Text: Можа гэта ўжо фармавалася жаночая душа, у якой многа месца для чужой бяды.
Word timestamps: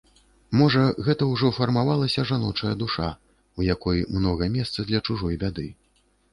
Можа 0.61 0.85
гэта 1.07 1.27
ўжо 1.33 1.51
фармавалася 1.57 2.25
жаночая 2.31 2.73
душа, 2.85 3.11
у 3.61 3.69
якой 3.75 4.03
многа 4.17 4.51
месца 4.59 4.89
для 4.93 5.07
чужой 5.07 5.41
бяды. 5.45 5.71